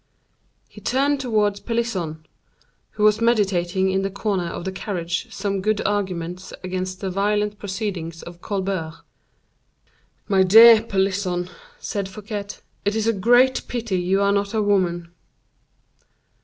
He 0.67 0.81
turned 0.81 1.19
towards 1.19 1.59
Pelisson, 1.59 2.25
who 2.93 3.03
was 3.03 3.21
meditating 3.21 3.91
in 3.91 4.01
the 4.01 4.09
corner 4.09 4.47
of 4.47 4.65
the 4.65 4.71
carriage 4.71 5.31
some 5.31 5.61
good 5.61 5.79
arguments 5.85 6.51
against 6.63 7.01
the 7.01 7.11
violent 7.11 7.59
proceedings 7.59 8.23
of 8.23 8.41
Colbert. 8.41 9.03
"My 10.27 10.41
dear 10.41 10.81
Pelisson," 10.81 11.51
said 11.79 12.09
Fouquet, 12.09 12.47
"it 12.83 12.95
is 12.95 13.05
a 13.05 13.13
great 13.13 13.67
pity 13.67 13.99
you 13.99 14.21
are 14.23 14.31
not 14.31 14.55
a 14.55 14.61
woman." 14.63 15.13